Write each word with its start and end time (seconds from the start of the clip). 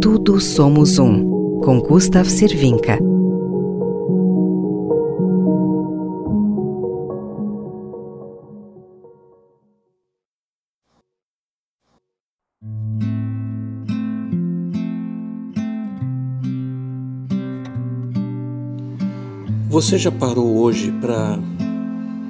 Tudo 0.00 0.40
Somos 0.40 0.98
Um, 0.98 1.60
com 1.60 1.80
Gustav 1.80 2.26
Servinca. 2.26 2.98
Você 19.68 19.98
já 19.98 20.12
parou 20.12 20.56
hoje 20.58 20.92
para 21.00 21.36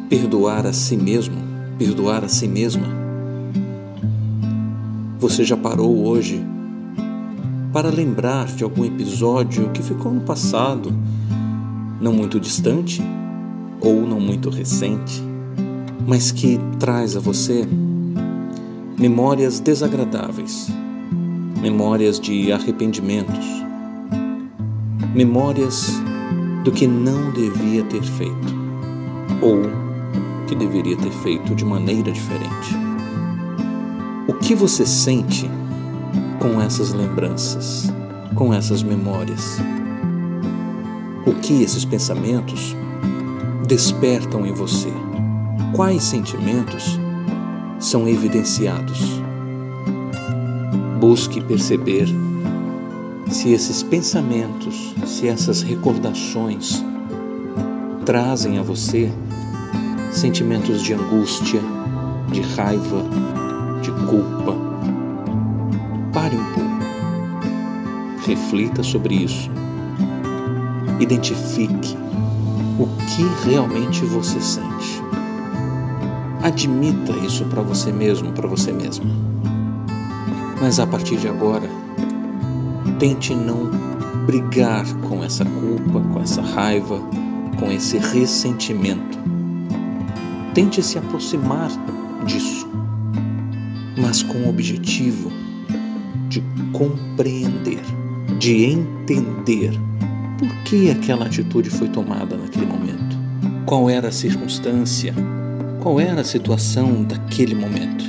perdoar 0.08 0.66
a 0.66 0.72
si 0.72 0.96
mesmo, 0.96 1.36
perdoar 1.78 2.24
a 2.24 2.28
si 2.28 2.48
mesma? 2.48 3.03
Você 5.24 5.42
já 5.42 5.56
parou 5.56 6.06
hoje 6.06 6.44
para 7.72 7.88
lembrar 7.88 8.44
de 8.44 8.62
algum 8.62 8.84
episódio 8.84 9.70
que 9.70 9.82
ficou 9.82 10.12
no 10.12 10.20
passado, 10.20 10.92
não 11.98 12.12
muito 12.12 12.38
distante 12.38 13.02
ou 13.80 14.06
não 14.06 14.20
muito 14.20 14.50
recente, 14.50 15.22
mas 16.06 16.30
que 16.30 16.60
traz 16.78 17.16
a 17.16 17.20
você 17.20 17.66
memórias 18.98 19.60
desagradáveis, 19.60 20.68
memórias 21.58 22.20
de 22.20 22.52
arrependimentos, 22.52 23.46
memórias 25.14 25.90
do 26.64 26.70
que 26.70 26.86
não 26.86 27.32
devia 27.32 27.82
ter 27.84 28.02
feito 28.02 28.54
ou 29.40 29.62
que 30.46 30.54
deveria 30.54 30.98
ter 30.98 31.12
feito 31.12 31.54
de 31.54 31.64
maneira 31.64 32.12
diferente. 32.12 32.93
O 34.34 34.38
que 34.46 34.54
você 34.54 34.84
sente 34.84 35.50
com 36.38 36.60
essas 36.60 36.92
lembranças, 36.92 37.90
com 38.34 38.52
essas 38.52 38.82
memórias? 38.82 39.58
O 41.24 41.32
que 41.34 41.62
esses 41.62 41.84
pensamentos 41.84 42.76
despertam 43.66 44.44
em 44.44 44.52
você? 44.52 44.92
Quais 45.74 46.02
sentimentos 46.02 46.98
são 47.78 48.06
evidenciados? 48.06 49.22
Busque 51.00 51.40
perceber 51.40 52.06
se 53.30 53.52
esses 53.52 53.82
pensamentos, 53.82 54.94
se 55.06 55.28
essas 55.28 55.62
recordações 55.62 56.84
trazem 58.04 58.58
a 58.58 58.62
você 58.62 59.10
sentimentos 60.12 60.82
de 60.82 60.92
angústia, 60.92 61.60
de 62.30 62.40
raiva, 62.40 63.02
de 63.84 64.06
culpa, 64.06 64.56
pare 66.12 66.36
um 66.36 66.44
pouco, 66.52 66.70
reflita 68.26 68.82
sobre 68.82 69.14
isso, 69.14 69.50
identifique 70.98 71.96
o 72.78 72.86
que 73.06 73.48
realmente 73.48 74.04
você 74.04 74.40
sente. 74.40 75.02
Admita 76.42 77.12
isso 77.24 77.44
para 77.46 77.62
você 77.62 77.92
mesmo, 77.92 78.32
para 78.32 78.48
você 78.48 78.72
mesma. 78.72 79.06
Mas 80.60 80.78
a 80.78 80.86
partir 80.86 81.16
de 81.16 81.28
agora, 81.28 81.68
Tente 82.98 83.34
não 83.34 83.70
brigar 84.24 84.86
com 85.08 85.22
essa 85.24 85.44
culpa, 85.44 86.00
com 86.12 86.20
essa 86.20 86.40
raiva, 86.40 87.00
com 87.58 87.70
esse 87.70 87.98
ressentimento. 87.98 89.18
Tente 90.54 90.82
se 90.82 90.96
aproximar 90.96 91.70
disso, 92.24 92.53
mas 94.14 94.22
com 94.22 94.42
o 94.42 94.48
objetivo 94.48 95.32
de 96.28 96.40
compreender, 96.72 97.82
de 98.38 98.64
entender 98.64 99.72
por 100.38 100.48
que 100.62 100.88
aquela 100.88 101.26
atitude 101.26 101.68
foi 101.68 101.88
tomada 101.88 102.36
naquele 102.36 102.66
momento. 102.66 103.16
Qual 103.66 103.90
era 103.90 104.06
a 104.06 104.12
circunstância? 104.12 105.12
Qual 105.82 105.98
era 105.98 106.20
a 106.20 106.24
situação 106.24 107.02
daquele 107.02 107.56
momento? 107.56 108.04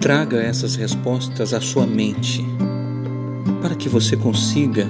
Traga 0.00 0.38
essas 0.38 0.74
respostas 0.74 1.54
à 1.54 1.60
sua 1.60 1.86
mente 1.86 2.44
para 3.62 3.76
que 3.76 3.88
você 3.88 4.16
consiga 4.16 4.88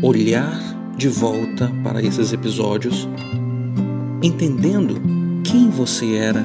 olhar 0.00 0.58
de 0.96 1.10
volta 1.10 1.70
para 1.82 2.02
esses 2.02 2.32
episódios, 2.32 3.06
entendendo 4.22 4.98
quem 5.44 5.68
você 5.68 6.14
era, 6.14 6.42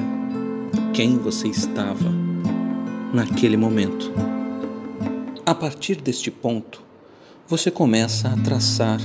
quem 0.92 1.16
você 1.16 1.48
estava 1.48 2.19
naquele 3.12 3.56
momento. 3.56 4.12
A 5.44 5.54
partir 5.54 5.96
deste 5.96 6.30
ponto, 6.30 6.82
você 7.48 7.70
começa 7.70 8.28
a 8.28 8.36
traçar 8.36 9.00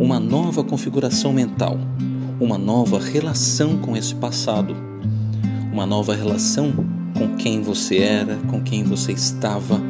uma 0.00 0.18
nova 0.18 0.64
configuração 0.64 1.32
mental, 1.32 1.78
uma 2.40 2.58
nova 2.58 2.98
relação 2.98 3.78
com 3.78 3.96
esse 3.96 4.14
passado, 4.14 4.74
uma 5.72 5.86
nova 5.86 6.14
relação 6.14 6.72
com 7.16 7.36
quem 7.36 7.62
você 7.62 7.98
era, 7.98 8.36
com 8.48 8.60
quem 8.62 8.82
você 8.82 9.12
estava 9.12 9.80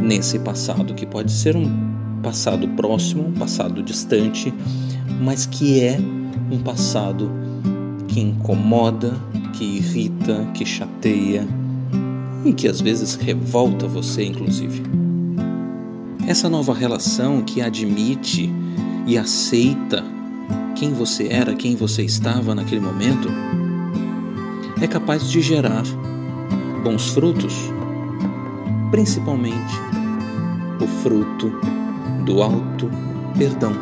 nesse 0.00 0.38
passado, 0.38 0.94
que 0.94 1.06
pode 1.06 1.30
ser 1.30 1.54
um 1.54 2.20
passado 2.22 2.66
próximo, 2.70 3.28
um 3.28 3.32
passado 3.32 3.82
distante, 3.82 4.52
mas 5.20 5.46
que 5.46 5.80
é 5.80 5.98
um 6.50 6.58
passado 6.58 7.30
que 8.08 8.20
incomoda, 8.20 9.14
que 9.52 9.64
irrita, 9.64 10.44
que 10.52 10.64
chateia 10.64 11.46
e 12.48 12.54
que 12.54 12.68
às 12.68 12.80
vezes 12.80 13.14
revolta 13.14 13.86
você, 13.86 14.24
inclusive. 14.24 14.82
Essa 16.26 16.48
nova 16.48 16.74
relação 16.74 17.42
que 17.42 17.60
admite 17.60 18.52
e 19.06 19.16
aceita 19.16 20.04
quem 20.74 20.92
você 20.92 21.28
era, 21.28 21.54
quem 21.54 21.76
você 21.76 22.02
estava 22.02 22.54
naquele 22.54 22.80
momento, 22.80 23.28
é 24.80 24.86
capaz 24.86 25.30
de 25.30 25.40
gerar 25.40 25.84
bons 26.82 27.08
frutos 27.08 27.54
principalmente 28.90 29.74
o 30.80 30.86
fruto 31.02 31.52
do 32.24 32.42
alto 32.42 32.90
perdão. 33.36 33.72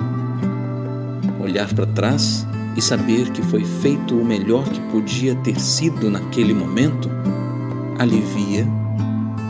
Olhar 1.40 1.72
para 1.74 1.86
trás 1.86 2.46
e 2.76 2.82
saber 2.82 3.30
que 3.30 3.42
foi 3.42 3.64
feito 3.64 4.18
o 4.18 4.24
melhor 4.24 4.64
que 4.68 4.80
podia 4.90 5.34
ter 5.36 5.60
sido 5.60 6.10
naquele 6.10 6.54
momento 6.54 7.08
alivia 7.98 8.66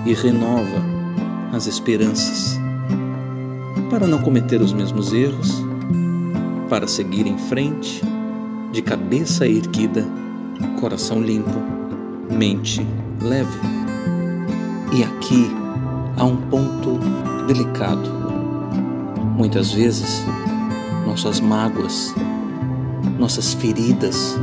e 0.06 0.12
renova 0.12 0.82
as 1.52 1.66
esperanças 1.66 2.58
para 3.90 4.06
não 4.06 4.18
cometer 4.18 4.60
os 4.60 4.72
mesmos 4.72 5.12
erros, 5.12 5.62
para 6.68 6.86
seguir 6.86 7.26
em 7.26 7.38
frente, 7.38 8.02
de 8.72 8.82
cabeça 8.82 9.46
erguida, 9.46 10.04
coração 10.80 11.22
limpo, 11.22 11.62
mente 12.28 12.84
leve. 13.22 13.56
E 14.92 15.04
aqui 15.04 15.48
há 16.16 16.24
um 16.24 16.36
ponto 16.36 16.98
delicado. 17.46 18.10
Muitas 19.36 19.72
vezes, 19.72 20.24
nossas 21.06 21.40
mágoas, 21.40 22.14
nossas 23.18 23.54
feridas 23.54 24.36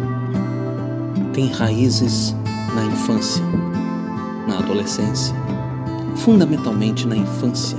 têm 1.33 1.51
raízes 1.51 2.35
na 2.73 2.85
infância, 2.85 3.44
na 4.51 4.57
adolescência, 4.57 5.34
fundamentalmente 6.17 7.07
na 7.07 7.16
infância. 7.16 7.78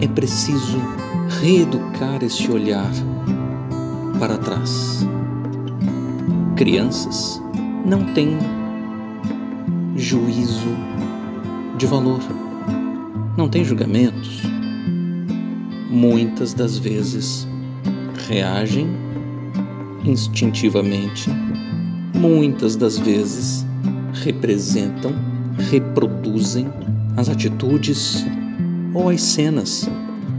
É 0.00 0.08
preciso 0.08 0.78
reeducar 1.40 2.22
esse 2.22 2.50
olhar 2.50 2.90
para 4.18 4.36
trás. 4.36 5.06
Crianças 6.56 7.40
não 7.84 8.12
têm 8.12 8.36
juízo 9.94 10.68
de 11.78 11.86
valor. 11.86 12.20
Não 13.36 13.48
tem 13.48 13.64
julgamentos. 13.64 14.42
Muitas 15.88 16.52
das 16.52 16.76
vezes 16.76 17.46
reagem 18.28 18.88
instintivamente, 20.04 21.30
muitas 22.14 22.74
das 22.76 22.98
vezes 22.98 23.66
representam, 24.24 25.35
reproduzem 25.58 26.68
as 27.16 27.28
atitudes 27.28 28.24
ou 28.94 29.08
as 29.08 29.22
cenas 29.22 29.88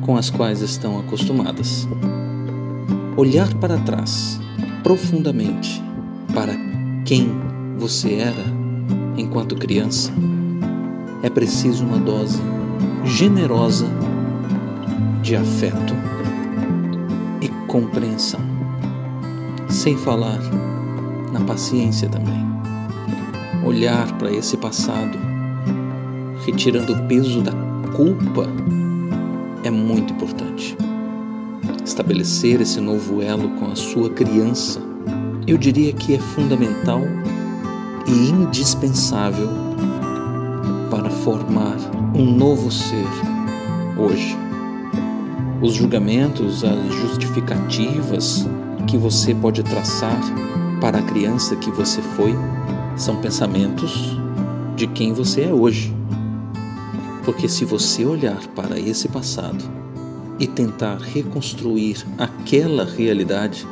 com 0.02 0.16
as 0.16 0.30
quais 0.30 0.62
estão 0.62 1.00
acostumadas. 1.00 1.88
Olhar 3.16 3.54
para 3.56 3.78
trás 3.80 4.40
profundamente 4.84 5.82
para 6.34 6.54
quem 7.04 7.30
você 7.78 8.16
era 8.16 8.46
enquanto 9.18 9.56
criança 9.56 10.12
é 11.24 11.30
preciso 11.30 11.84
uma 11.84 11.98
dose 11.98 12.40
generosa 13.04 13.88
de 15.22 15.36
afeto 15.36 15.94
e 17.42 17.50
compreensão, 17.68 18.40
sem 19.70 19.98
falar 19.98 20.40
na 21.32 21.42
paciência 21.42 22.08
também. 22.08 22.47
Olhar 23.68 24.18
para 24.18 24.32
esse 24.32 24.56
passado 24.56 25.20
retirando 26.46 26.94
o 26.94 27.04
peso 27.06 27.42
da 27.42 27.52
culpa, 27.94 28.48
é 29.62 29.70
muito 29.70 30.14
importante. 30.14 30.78
Estabelecer 31.84 32.62
esse 32.62 32.80
novo 32.80 33.22
elo 33.22 33.50
com 33.60 33.70
a 33.70 33.76
sua 33.76 34.10
criança, 34.10 34.80
eu 35.46 35.58
diria 35.58 35.92
que 35.92 36.16
é 36.16 36.18
fundamental 36.18 37.02
e 38.08 38.30
indispensável 38.30 39.50
para 40.90 41.10
formar 41.10 41.76
um 42.16 42.24
novo 42.24 42.72
ser 42.72 43.06
hoje. 43.98 44.38
Os 45.62 45.74
julgamentos, 45.74 46.64
as 46.64 46.94
justificativas 46.94 48.48
que 48.88 48.96
você 48.98 49.36
pode 49.36 49.62
traçar 49.62 50.22
para 50.80 51.00
a 51.00 51.02
criança 51.02 51.58
que 51.58 51.70
você 51.70 52.02
foi 52.02 52.34
são 52.98 53.18
pensamentos 53.18 54.18
de 54.76 54.88
quem 54.88 55.14
você 55.14 55.44
é 55.44 55.54
hoje. 55.54 55.96
Porque 57.24 57.48
se 57.48 57.64
você 57.64 58.04
olhar 58.04 58.46
para 58.56 58.80
esse 58.80 59.08
passado 59.08 59.64
e 60.40 60.48
tentar 60.48 60.98
reconstruir 60.98 62.06
aquela 62.18 62.84
realidade, 62.84 63.68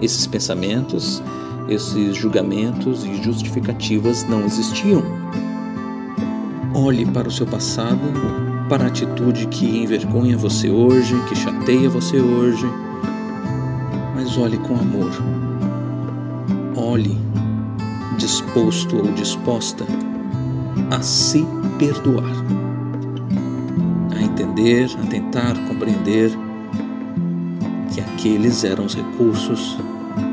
esses 0.00 0.26
pensamentos, 0.26 1.22
esses 1.68 2.16
julgamentos 2.16 3.04
e 3.04 3.22
justificativas 3.22 4.24
não 4.24 4.44
existiam. 4.44 5.02
Olhe 6.74 7.04
para 7.06 7.28
o 7.28 7.30
seu 7.30 7.46
passado, 7.46 8.00
para 8.68 8.84
a 8.84 8.86
atitude 8.86 9.46
que 9.48 9.66
envergonha 9.66 10.36
você 10.36 10.70
hoje, 10.70 11.14
que 11.28 11.34
chateia 11.34 11.88
você 11.88 12.18
hoje, 12.18 12.66
mas 14.14 14.36
olhe 14.38 14.58
com 14.58 14.74
amor. 14.74 15.10
Olhe 16.74 17.31
disposto 18.22 18.98
ou 18.98 19.12
disposta 19.14 19.84
a 20.92 21.02
se 21.02 21.44
perdoar, 21.76 22.32
a 24.16 24.22
entender, 24.22 24.88
a 25.02 25.06
tentar 25.08 25.54
compreender 25.66 26.30
que 27.92 28.00
aqueles 28.00 28.62
eram 28.62 28.84
os 28.84 28.94
recursos 28.94 29.76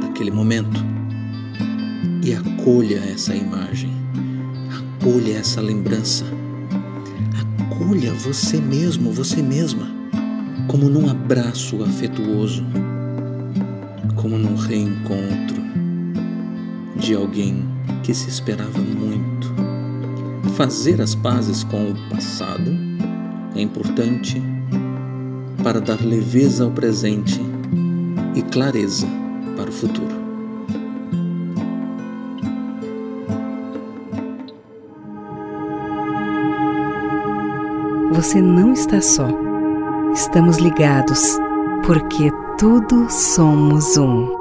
daquele 0.03 0.29
momento. 0.29 0.85
E 2.23 2.31
acolha 2.31 2.97
essa 3.11 3.33
imagem, 3.33 3.91
acolha 4.99 5.39
essa 5.39 5.59
lembrança, 5.59 6.25
acolha 7.71 8.13
você 8.13 8.61
mesmo, 8.61 9.11
você 9.11 9.41
mesma, 9.41 9.87
como 10.67 10.87
num 10.89 11.09
abraço 11.09 11.83
afetuoso, 11.83 12.63
como 14.15 14.37
num 14.37 14.55
reencontro 14.55 15.59
de 16.95 17.15
alguém 17.15 17.78
que 18.09 18.15
se 18.15 18.27
esperava 18.27 18.79
muito. 18.79 19.53
Fazer 20.55 20.99
as 20.99 21.13
pazes 21.13 21.63
com 21.63 21.91
o 21.91 22.09
passado 22.09 22.71
é 23.55 23.61
importante 23.61 24.41
para 25.63 25.79
dar 25.79 26.01
leveza 26.03 26.63
ao 26.63 26.71
presente 26.71 27.39
e 28.33 28.41
clareza 28.41 29.05
para 29.55 29.69
o 29.69 29.71
futuro. 29.71 30.17
Você 38.13 38.41
não 38.41 38.73
está 38.73 38.99
só. 39.01 39.27
Estamos 40.15 40.57
ligados, 40.57 41.37
porque 41.85 42.31
tudo 42.57 43.05
somos 43.07 43.97
um. 43.97 44.38